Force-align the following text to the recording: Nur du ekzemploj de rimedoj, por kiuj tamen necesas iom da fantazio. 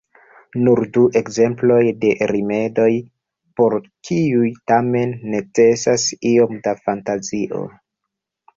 Nur 0.67 0.79
du 0.95 1.01
ekzemploj 1.19 1.81
de 2.05 2.09
rimedoj, 2.31 2.87
por 3.61 3.77
kiuj 4.09 4.49
tamen 4.73 5.15
necesas 5.37 6.09
iom 6.33 6.61
da 6.69 6.77
fantazio. 6.83 7.65